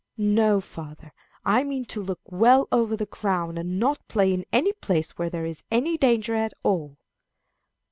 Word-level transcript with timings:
"No, 0.17 0.59
father, 0.59 1.13
I 1.45 1.63
mean 1.63 1.85
to 1.85 2.01
look 2.01 2.21
well 2.25 2.67
over 2.71 2.95
the 2.97 3.05
ground, 3.05 3.59
and 3.59 3.79
not 3.79 4.07
play 4.07 4.33
in 4.33 4.47
any 4.51 4.73
place 4.73 5.11
where 5.11 5.29
there 5.29 5.45
is 5.45 5.61
any 5.69 5.95
danger 5.95 6.33
at 6.33 6.53
all." 6.63 6.97